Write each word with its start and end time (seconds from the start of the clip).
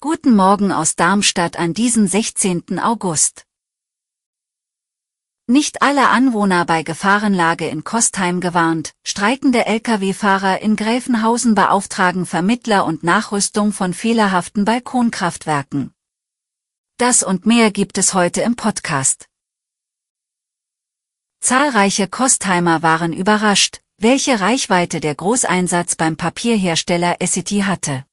Guten 0.00 0.34
Morgen 0.34 0.72
aus 0.72 0.96
Darmstadt 0.96 1.58
an 1.58 1.74
diesem 1.74 2.06
16. 2.06 2.78
August. 2.78 3.44
Nicht 5.46 5.82
alle 5.82 6.08
Anwohner 6.08 6.64
bei 6.64 6.82
Gefahrenlage 6.82 7.68
in 7.68 7.84
Kostheim 7.84 8.40
gewarnt, 8.40 8.94
streikende 9.04 9.66
Lkw-Fahrer 9.66 10.62
in 10.62 10.76
Gräfenhausen 10.76 11.54
beauftragen 11.54 12.24
Vermittler 12.24 12.86
und 12.86 13.02
Nachrüstung 13.02 13.70
von 13.70 13.92
fehlerhaften 13.92 14.64
Balkonkraftwerken. 14.64 15.92
Das 16.96 17.22
und 17.22 17.44
mehr 17.44 17.70
gibt 17.70 17.98
es 17.98 18.14
heute 18.14 18.40
im 18.40 18.56
Podcast. 18.56 19.28
Zahlreiche 21.40 22.08
Kostheimer 22.08 22.82
waren 22.82 23.12
überrascht, 23.12 23.82
welche 23.98 24.40
Reichweite 24.40 25.00
der 25.00 25.16
Großeinsatz 25.16 25.96
beim 25.96 26.16
Papierhersteller 26.16 27.16
Essity 27.20 27.60
hatte. 27.60 28.06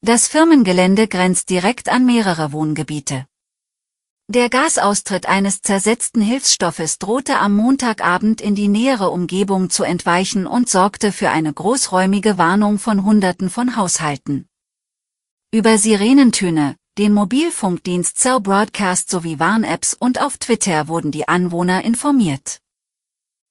Das 0.00 0.28
Firmengelände 0.28 1.08
grenzt 1.08 1.50
direkt 1.50 1.88
an 1.88 2.06
mehrere 2.06 2.52
Wohngebiete. 2.52 3.26
Der 4.28 4.48
Gasaustritt 4.48 5.26
eines 5.26 5.60
zersetzten 5.60 6.20
Hilfsstoffes 6.20 6.98
drohte 6.98 7.38
am 7.38 7.56
Montagabend 7.56 8.40
in 8.40 8.54
die 8.54 8.68
nähere 8.68 9.10
Umgebung 9.10 9.70
zu 9.70 9.82
entweichen 9.82 10.46
und 10.46 10.68
sorgte 10.68 11.10
für 11.10 11.30
eine 11.30 11.52
großräumige 11.52 12.38
Warnung 12.38 12.78
von 12.78 13.04
Hunderten 13.04 13.50
von 13.50 13.74
Haushalten. 13.74 14.46
Über 15.50 15.78
Sirenentöne, 15.78 16.76
den 16.96 17.12
Mobilfunkdienst 17.12 18.18
Cell 18.18 18.38
Broadcast 18.38 19.10
sowie 19.10 19.40
Warn-Apps 19.40 19.94
und 19.94 20.20
auf 20.20 20.38
Twitter 20.38 20.86
wurden 20.86 21.10
die 21.10 21.26
Anwohner 21.26 21.84
informiert. 21.84 22.60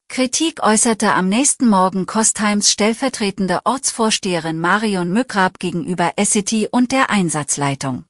Kritik 0.10 0.64
äußerte 0.64 1.14
am 1.14 1.30
nächsten 1.30 1.68
Morgen 1.68 2.06
Kostheims 2.06 2.72
stellvertretende 2.72 3.60
Ortsvorsteherin 3.66 4.60
Marion 4.60 5.12
Mückrab 5.12 5.60
gegenüber 5.60 6.14
Essity 6.16 6.68
und 6.72 6.92
der 6.92 7.10
Einsatzleitung. 7.10 8.06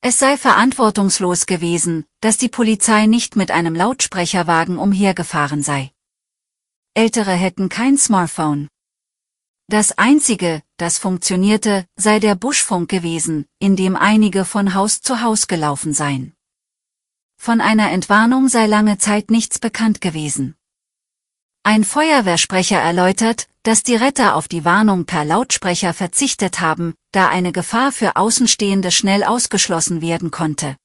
Es 0.00 0.18
sei 0.18 0.36
verantwortungslos 0.36 1.46
gewesen, 1.46 2.06
dass 2.20 2.38
die 2.38 2.48
Polizei 2.48 3.06
nicht 3.06 3.36
mit 3.36 3.50
einem 3.50 3.74
Lautsprecherwagen 3.74 4.78
umhergefahren 4.78 5.62
sei. 5.62 5.92
Ältere 6.94 7.32
hätten 7.32 7.68
kein 7.68 7.98
Smartphone. 7.98 8.68
Das 9.68 9.98
einzige, 9.98 10.62
das 10.76 10.98
funktionierte, 10.98 11.86
sei 11.96 12.20
der 12.20 12.34
Buschfunk 12.34 12.88
gewesen, 12.88 13.46
in 13.58 13.76
dem 13.76 13.96
einige 13.96 14.44
von 14.44 14.74
Haus 14.74 15.02
zu 15.02 15.20
Haus 15.20 15.46
gelaufen 15.46 15.92
seien. 15.92 16.32
Von 17.36 17.60
einer 17.60 17.92
Entwarnung 17.92 18.48
sei 18.48 18.66
lange 18.66 18.98
Zeit 18.98 19.30
nichts 19.30 19.58
bekannt 19.58 20.00
gewesen. 20.00 20.55
Ein 21.68 21.82
Feuerwehrsprecher 21.82 22.78
erläutert, 22.78 23.48
dass 23.64 23.82
die 23.82 23.96
Retter 23.96 24.36
auf 24.36 24.46
die 24.46 24.64
Warnung 24.64 25.04
per 25.04 25.24
Lautsprecher 25.24 25.94
verzichtet 25.94 26.60
haben, 26.60 26.94
da 27.10 27.26
eine 27.26 27.50
Gefahr 27.50 27.90
für 27.90 28.14
Außenstehende 28.14 28.92
schnell 28.92 29.24
ausgeschlossen 29.24 30.00
werden 30.00 30.30
konnte. 30.30 30.76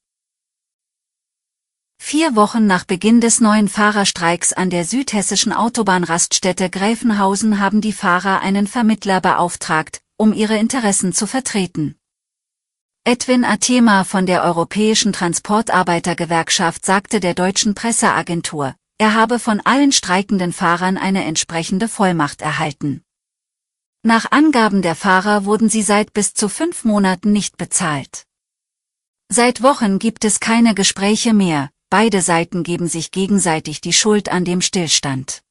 Vier 1.99 2.35
Wochen 2.35 2.65
nach 2.65 2.85
Beginn 2.85 3.21
des 3.21 3.41
neuen 3.41 3.67
Fahrerstreiks 3.67 4.53
an 4.53 4.71
der 4.71 4.83
südhessischen 4.83 5.53
Autobahnraststätte 5.53 6.71
Gräfenhausen 6.71 7.59
haben 7.59 7.81
die 7.81 7.93
Fahrer 7.93 8.39
einen 8.39 8.65
Vermittler 8.65 9.21
beauftragt, 9.21 10.01
um 10.17 10.33
ihre 10.33 10.57
Interessen 10.57 11.13
zu 11.13 11.27
vertreten. 11.27 11.95
Edwin 13.03 13.45
Athema 13.45 14.03
von 14.03 14.25
der 14.25 14.43
Europäischen 14.43 15.13
Transportarbeitergewerkschaft 15.13 16.83
sagte 16.83 17.19
der 17.19 17.35
deutschen 17.35 17.75
Presseagentur, 17.75 18.73
er 19.01 19.15
habe 19.15 19.39
von 19.39 19.59
allen 19.61 19.91
streikenden 19.91 20.53
Fahrern 20.53 20.95
eine 20.95 21.25
entsprechende 21.25 21.87
Vollmacht 21.87 22.43
erhalten. 22.43 23.01
Nach 24.03 24.31
Angaben 24.31 24.83
der 24.83 24.93
Fahrer 24.93 25.43
wurden 25.43 25.69
sie 25.69 25.81
seit 25.81 26.13
bis 26.13 26.35
zu 26.35 26.47
fünf 26.47 26.83
Monaten 26.83 27.31
nicht 27.31 27.57
bezahlt. 27.57 28.27
Seit 29.27 29.63
Wochen 29.63 29.97
gibt 29.97 30.23
es 30.23 30.39
keine 30.39 30.75
Gespräche 30.75 31.33
mehr, 31.33 31.71
beide 31.89 32.21
Seiten 32.21 32.61
geben 32.61 32.87
sich 32.87 33.09
gegenseitig 33.09 33.81
die 33.81 33.93
Schuld 33.93 34.29
an 34.29 34.45
dem 34.45 34.61
Stillstand. 34.61 35.41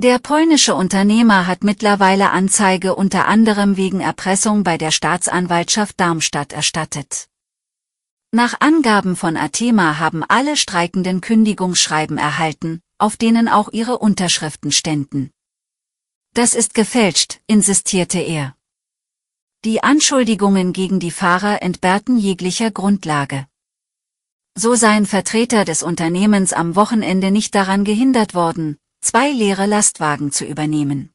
Der 0.00 0.20
polnische 0.20 0.76
Unternehmer 0.76 1.48
hat 1.48 1.64
mittlerweile 1.64 2.30
Anzeige 2.30 2.94
unter 2.94 3.26
anderem 3.26 3.76
wegen 3.76 4.00
Erpressung 4.00 4.62
bei 4.62 4.78
der 4.78 4.92
Staatsanwaltschaft 4.92 5.98
Darmstadt 5.98 6.52
erstattet. 6.52 7.26
Nach 8.34 8.60
Angaben 8.60 9.14
von 9.14 9.36
Athema 9.36 10.00
haben 10.00 10.24
alle 10.26 10.56
Streikenden 10.56 11.20
Kündigungsschreiben 11.20 12.18
erhalten, 12.18 12.80
auf 12.98 13.16
denen 13.16 13.46
auch 13.46 13.68
ihre 13.70 13.98
Unterschriften 13.98 14.72
ständen. 14.72 15.30
Das 16.32 16.56
ist 16.56 16.74
gefälscht, 16.74 17.38
insistierte 17.46 18.18
er. 18.18 18.56
Die 19.64 19.84
Anschuldigungen 19.84 20.72
gegen 20.72 20.98
die 20.98 21.12
Fahrer 21.12 21.62
entbehrten 21.62 22.18
jeglicher 22.18 22.72
Grundlage. 22.72 23.46
So 24.56 24.74
seien 24.74 25.06
Vertreter 25.06 25.64
des 25.64 25.84
Unternehmens 25.84 26.52
am 26.52 26.74
Wochenende 26.74 27.30
nicht 27.30 27.54
daran 27.54 27.84
gehindert 27.84 28.34
worden, 28.34 28.78
zwei 29.00 29.30
leere 29.30 29.66
Lastwagen 29.66 30.32
zu 30.32 30.44
übernehmen. 30.44 31.13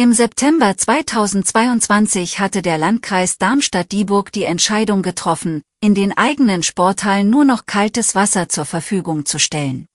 Im 0.00 0.12
September 0.12 0.76
2022 0.76 2.38
hatte 2.38 2.62
der 2.62 2.78
Landkreis 2.78 3.36
Darmstadt-Dieburg 3.36 4.30
die 4.30 4.44
Entscheidung 4.44 5.02
getroffen, 5.02 5.62
in 5.80 5.96
den 5.96 6.16
eigenen 6.16 6.62
Sporthallen 6.62 7.28
nur 7.28 7.44
noch 7.44 7.66
kaltes 7.66 8.14
Wasser 8.14 8.48
zur 8.48 8.64
Verfügung 8.64 9.26
zu 9.26 9.40
stellen. 9.40 9.88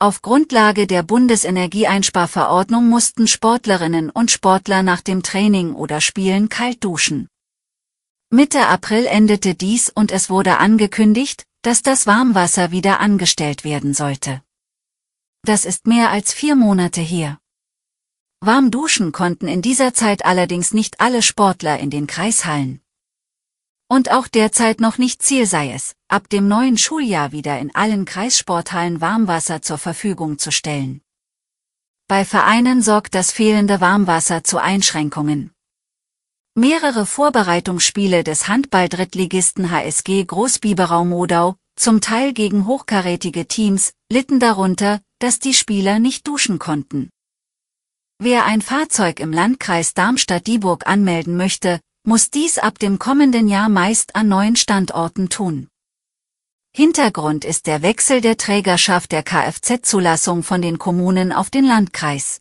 Auf 0.00 0.22
Grundlage 0.22 0.88
der 0.88 1.04
Bundesenergieeinsparverordnung 1.04 2.88
mussten 2.88 3.28
Sportlerinnen 3.28 4.10
und 4.10 4.32
Sportler 4.32 4.82
nach 4.82 5.02
dem 5.02 5.22
Training 5.22 5.74
oder 5.74 6.00
Spielen 6.00 6.48
kalt 6.48 6.82
duschen. 6.82 7.28
Mitte 8.30 8.66
April 8.66 9.06
endete 9.06 9.54
dies 9.54 9.88
und 9.88 10.10
es 10.10 10.30
wurde 10.30 10.58
angekündigt, 10.58 11.44
dass 11.62 11.84
das 11.84 12.08
Warmwasser 12.08 12.72
wieder 12.72 12.98
angestellt 12.98 13.62
werden 13.62 13.94
sollte. 13.94 14.42
Das 15.44 15.64
ist 15.64 15.86
mehr 15.86 16.10
als 16.10 16.32
vier 16.32 16.56
Monate 16.56 17.02
her. 17.02 17.38
Warm 18.46 18.70
duschen 18.70 19.10
konnten 19.10 19.48
in 19.48 19.60
dieser 19.60 19.92
Zeit 19.92 20.24
allerdings 20.24 20.72
nicht 20.72 21.00
alle 21.00 21.20
Sportler 21.20 21.80
in 21.80 21.90
den 21.90 22.06
Kreishallen. 22.06 22.80
Und 23.88 24.12
auch 24.12 24.28
derzeit 24.28 24.80
noch 24.80 24.98
nicht 24.98 25.20
Ziel 25.20 25.46
sei 25.46 25.72
es, 25.72 25.96
ab 26.06 26.28
dem 26.28 26.46
neuen 26.46 26.78
Schuljahr 26.78 27.32
wieder 27.32 27.58
in 27.58 27.74
allen 27.74 28.04
Kreissporthallen 28.04 29.00
Warmwasser 29.00 29.62
zur 29.62 29.78
Verfügung 29.78 30.38
zu 30.38 30.52
stellen. 30.52 31.00
Bei 32.06 32.24
Vereinen 32.24 32.82
sorgt 32.82 33.16
das 33.16 33.32
fehlende 33.32 33.80
Warmwasser 33.80 34.44
zu 34.44 34.58
Einschränkungen. 34.58 35.50
Mehrere 36.54 37.04
Vorbereitungsspiele 37.04 38.22
des 38.22 38.46
Handball-Drittligisten 38.46 39.72
HSG 39.72 40.24
Großbiberau 40.24 41.04
Modau, 41.04 41.56
zum 41.74 42.00
Teil 42.00 42.32
gegen 42.32 42.66
hochkarätige 42.66 43.48
Teams, 43.48 43.92
litten 44.08 44.38
darunter, 44.38 45.00
dass 45.18 45.40
die 45.40 45.52
Spieler 45.52 45.98
nicht 45.98 46.28
duschen 46.28 46.60
konnten. 46.60 47.10
Wer 48.18 48.46
ein 48.46 48.62
Fahrzeug 48.62 49.20
im 49.20 49.30
Landkreis 49.30 49.92
Darmstadt-Dieburg 49.92 50.86
anmelden 50.86 51.36
möchte, 51.36 51.80
muss 52.02 52.30
dies 52.30 52.56
ab 52.58 52.78
dem 52.78 52.98
kommenden 52.98 53.46
Jahr 53.46 53.68
meist 53.68 54.16
an 54.16 54.28
neuen 54.28 54.56
Standorten 54.56 55.28
tun. 55.28 55.68
Hintergrund 56.74 57.44
ist 57.44 57.66
der 57.66 57.82
Wechsel 57.82 58.22
der 58.22 58.38
Trägerschaft 58.38 59.12
der 59.12 59.22
Kfz-Zulassung 59.22 60.42
von 60.42 60.62
den 60.62 60.78
Kommunen 60.78 61.30
auf 61.32 61.50
den 61.50 61.66
Landkreis. 61.66 62.40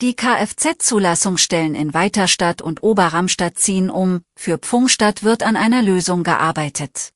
Die 0.00 0.14
Kfz-Zulassungsstellen 0.14 1.74
in 1.74 1.92
Weiterstadt 1.92 2.62
und 2.62 2.82
Oberramstadt 2.82 3.58
ziehen 3.58 3.90
um, 3.90 4.22
für 4.36 4.56
Pfungstadt 4.56 5.22
wird 5.22 5.42
an 5.42 5.56
einer 5.56 5.82
Lösung 5.82 6.22
gearbeitet. 6.22 7.12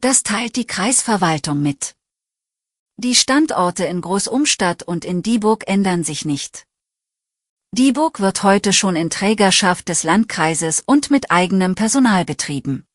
Das 0.00 0.22
teilt 0.24 0.56
die 0.56 0.66
Kreisverwaltung 0.66 1.62
mit. 1.62 1.94
Die 3.00 3.14
Standorte 3.14 3.84
in 3.84 4.00
Großumstadt 4.00 4.82
und 4.82 5.04
in 5.04 5.22
Dieburg 5.22 5.68
ändern 5.68 6.02
sich 6.02 6.24
nicht. 6.24 6.66
Dieburg 7.70 8.18
wird 8.18 8.42
heute 8.42 8.72
schon 8.72 8.96
in 8.96 9.08
Trägerschaft 9.08 9.88
des 9.88 10.02
Landkreises 10.02 10.82
und 10.84 11.08
mit 11.08 11.30
eigenem 11.30 11.76
Personal 11.76 12.24
betrieben. 12.24 12.88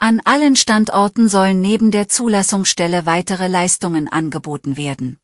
An 0.00 0.20
allen 0.24 0.56
Standorten 0.56 1.28
sollen 1.28 1.60
neben 1.60 1.92
der 1.92 2.08
Zulassungsstelle 2.08 3.06
weitere 3.06 3.46
Leistungen 3.46 4.08
angeboten 4.08 4.76
werden. 4.76 5.20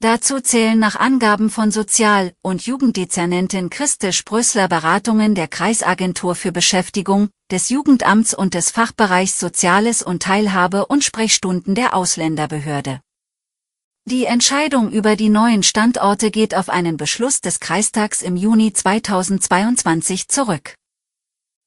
Dazu 0.00 0.38
zählen 0.40 0.78
nach 0.78 0.94
Angaben 0.94 1.50
von 1.50 1.72
Sozial- 1.72 2.32
und 2.40 2.64
Jugenddezernentin 2.64 3.68
Christe 3.68 4.12
Sprössler 4.12 4.68
Beratungen 4.68 5.34
der 5.34 5.48
Kreisagentur 5.48 6.36
für 6.36 6.52
Beschäftigung, 6.52 7.30
des 7.50 7.68
Jugendamts 7.68 8.32
und 8.32 8.54
des 8.54 8.70
Fachbereichs 8.70 9.40
Soziales 9.40 10.04
und 10.04 10.22
Teilhabe 10.22 10.86
und 10.86 11.02
Sprechstunden 11.02 11.74
der 11.74 11.96
Ausländerbehörde. 11.96 13.00
Die 14.04 14.24
Entscheidung 14.24 14.92
über 14.92 15.16
die 15.16 15.30
neuen 15.30 15.64
Standorte 15.64 16.30
geht 16.30 16.54
auf 16.54 16.68
einen 16.68 16.96
Beschluss 16.96 17.40
des 17.40 17.58
Kreistags 17.58 18.22
im 18.22 18.36
Juni 18.36 18.72
2022 18.72 20.28
zurück. 20.28 20.74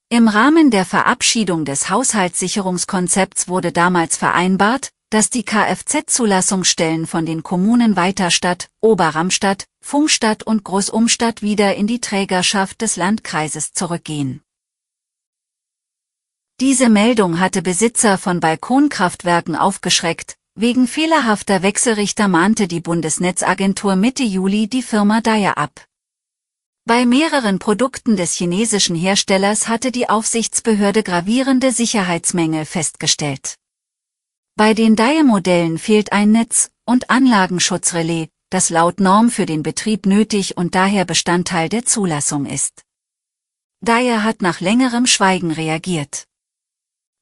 Im 0.08 0.30
Rahmen 0.30 0.72
der 0.72 0.86
Verabschiedung 0.86 1.66
des 1.66 1.90
Haushaltssicherungskonzepts 1.90 3.50
wurde 3.50 3.74
damals 3.74 4.16
vereinbart, 4.16 4.92
dass 5.12 5.30
die 5.30 5.44
Kfz-Zulassungsstellen 5.44 7.06
von 7.06 7.26
den 7.26 7.44
Kommunen 7.44 7.98
Weiterstadt, 7.98 8.70
Oberramstadt, 8.80 9.66
Funkstadt 9.82 10.42
und 10.42 10.64
Großumstadt 10.64 11.42
wieder 11.42 11.76
in 11.76 11.86
die 11.86 12.00
Trägerschaft 12.00 12.82
des 12.82 12.96
Landkreises 12.96 13.74
zurückgehen. 13.74 14.42
Diese 16.62 16.88
Meldung 16.88 17.42
hatte 17.42 17.62
Besitzer 17.62 18.18
von 18.18 18.40
Balkonkraftwerken 18.40 19.58
aufgeschreckt, 19.58 20.38
wegen 20.56 20.88
fehlerhafter 20.88 21.62
Wechselrichter 21.62 22.30
mahnte 22.30 22.70
die 22.70 22.80
Bundesnetzagentur 22.80 23.98
Mitte 23.98 24.24
Juli 24.24 24.70
die 24.70 24.82
Firma 24.82 25.20
Daya 25.20 25.54
ab. 25.54 25.86
Bei 26.86 27.06
mehreren 27.06 27.60
Produkten 27.60 28.16
des 28.16 28.36
chinesischen 28.36 28.96
Herstellers 28.96 29.68
hatte 29.68 29.92
die 29.92 30.08
Aufsichtsbehörde 30.08 31.04
gravierende 31.04 31.74
Sicherheitsmängel 31.74 32.64
festgestellt. 32.66 33.58
Bei 34.56 34.74
den 34.74 34.96
Dye-Modellen 34.96 35.78
fehlt 35.78 36.12
ein 36.12 36.32
Netz- 36.32 36.72
und 36.86 37.10
Anlagenschutzrelais, 37.10 38.28
das 38.50 38.70
laut 38.70 39.00
Norm 39.00 39.30
für 39.32 39.46
den 39.46 39.64
Betrieb 39.64 40.06
nötig 40.06 40.58
und 40.58 40.76
daher 40.76 41.06
Bestandteil 41.06 41.70
der 41.70 41.86
Zulassung 41.86 42.46
ist. 42.46 42.84
Dye 43.80 44.22
hat 44.22 44.42
nach 44.42 44.60
längerem 44.60 45.08
Schweigen 45.08 45.52
reagiert. 45.52 46.28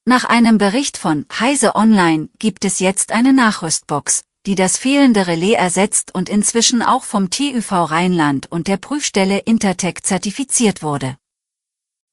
Nach 0.05 0.25
einem 0.25 0.57
Bericht 0.57 0.97
von 0.97 1.25
Heise 1.39 1.75
Online 1.75 2.29
gibt 2.39 2.65
es 2.65 2.79
jetzt 2.79 3.11
eine 3.11 3.31
Nachrüstbox, 3.31 4.23
die 4.47 4.55
das 4.55 4.77
fehlende 4.77 5.27
Relais 5.27 5.53
ersetzt 5.53 6.15
und 6.15 6.29
inzwischen 6.29 6.81
auch 6.81 7.03
vom 7.03 7.29
TÜV 7.29 7.71
Rheinland 7.71 8.51
und 8.51 8.67
der 8.67 8.77
Prüfstelle 8.77 9.37
Intertech 9.39 10.01
zertifiziert 10.01 10.81
wurde. 10.81 11.15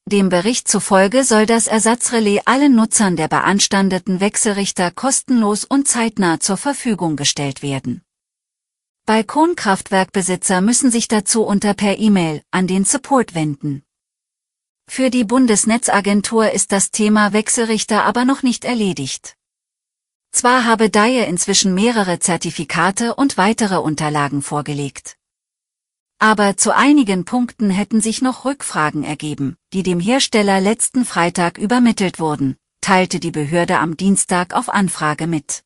Dem 0.09 0.29
Bericht 0.29 0.69
zufolge 0.69 1.25
soll 1.25 1.47
das 1.47 1.67
Ersatzrelais 1.67 2.43
allen 2.45 2.77
Nutzern 2.77 3.17
der 3.17 3.27
beanstandeten 3.27 4.21
Wechselrichter 4.21 4.93
kostenlos 4.93 5.65
und 5.65 5.89
zeitnah 5.89 6.39
zur 6.39 6.57
Verfügung 6.57 7.17
gestellt 7.17 7.61
werden. 7.61 8.03
Balkonkraftwerkbesitzer 9.07 10.61
müssen 10.61 10.93
sich 10.93 11.09
dazu 11.09 11.43
unter 11.43 11.75
per 11.75 11.99
E-Mail 11.99 12.43
an 12.53 12.69
den 12.69 12.85
Support 12.85 13.35
wenden. 13.35 13.83
Für 14.89 15.11
die 15.11 15.25
Bundesnetzagentur 15.25 16.53
ist 16.53 16.71
das 16.71 16.93
Thema 16.93 17.33
Wechselrichter 17.33 18.05
aber 18.05 18.25
noch 18.25 18.45
nicht 18.45 18.65
erledigt. 18.65 19.37
Zwar 20.31 20.67
habe 20.67 20.89
Dye 20.89 21.27
inzwischen 21.27 21.75
mehrere 21.75 22.21
Zertifikate 22.21 23.17
und 23.17 23.39
weitere 23.39 23.79
Unterlagen 23.79 24.43
vorgelegt. 24.43 25.17
Aber 26.19 26.57
zu 26.57 26.75
einigen 26.75 27.25
Punkten 27.25 27.69
hätten 27.69 28.01
sich 28.01 28.23
noch 28.23 28.47
Rückfragen 28.47 29.05
ergeben, 29.05 29.57
die 29.77 29.83
dem 29.83 30.01
Hersteller 30.01 30.59
letzten 30.59 31.05
Freitag 31.05 31.59
übermittelt 31.59 32.19
wurden, 32.19 32.57
teilte 32.81 33.21
die 33.21 33.31
Behörde 33.31 33.79
am 33.79 33.95
Dienstag 33.99 34.55
auf 34.55 34.71
Anfrage 34.71 35.27
mit. 35.27 35.65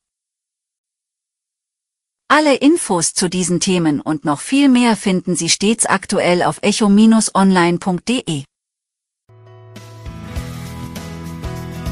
Alle 2.26 2.56
Infos 2.56 3.14
zu 3.14 3.30
diesen 3.30 3.60
Themen 3.60 4.00
und 4.00 4.24
noch 4.24 4.40
viel 4.40 4.68
mehr 4.68 4.96
finden 4.96 5.36
Sie 5.36 5.48
stets 5.48 5.86
aktuell 5.86 6.42
auf 6.42 6.58
echo-online.de. 6.60 8.42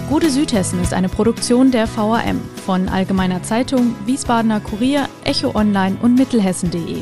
Gute 0.09 0.31
Südhessen 0.31 0.83
ist 0.83 0.95
eine 0.95 1.09
Produktion 1.09 1.71
der 1.71 1.87
VAM 1.87 2.41
von 2.67 2.89
Allgemeiner 2.89 3.45
Zeitung, 3.45 3.95
Wiesbadener 4.07 4.59
Kurier, 4.59 5.09
Echo 5.23 5.55
Online 5.55 5.97
und 6.03 6.17
Mittelhessen.de. 6.17 7.01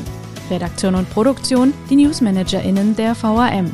Redaktion 0.51 0.93
und 0.93 1.09
Produktion 1.09 1.73
die 1.89 1.95
NewsmanagerInnen 1.95 2.95
der 2.95 3.15
VAM. 3.19 3.73